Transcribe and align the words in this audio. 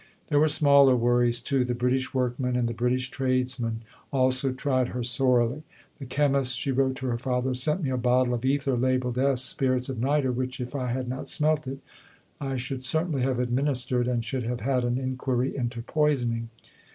There 0.29 0.39
were 0.39 0.47
smaller 0.47 0.95
worries 0.95 1.39
too. 1.39 1.63
The 1.63 1.75
British 1.75 2.11
workman, 2.11 2.55
and 2.55 2.67
the 2.67 2.73
British 2.73 3.11
tradesman 3.11 3.83
also, 4.11 4.51
tried 4.51 4.87
her 4.87 5.03
sorely. 5.03 5.61
"The 5.99 6.07
chemists," 6.07 6.55
she 6.55 6.71
wrote 6.71 6.95
to 6.95 7.05
her 7.05 7.19
father, 7.19 7.53
"sent 7.53 7.83
me 7.83 7.91
a 7.91 7.97
bottle 7.97 8.33
of 8.33 8.43
ether 8.43 8.75
labelled 8.75 9.19
S. 9.19 9.43
spirits 9.43 9.89
of 9.89 9.99
nitre, 9.99 10.31
which, 10.31 10.59
if 10.59 10.75
I 10.75 10.87
had 10.89 11.07
not 11.07 11.29
smelt 11.29 11.67
it, 11.67 11.81
I 12.39 12.57
should 12.57 12.83
certainly 12.83 13.21
have 13.21 13.37
administered, 13.39 14.07
and 14.07 14.25
should 14.25 14.41
have 14.41 14.61
had 14.61 14.83
an 14.85 14.97
inquiry 14.97 15.55
into 15.55 15.83
poisoning. 15.83 16.49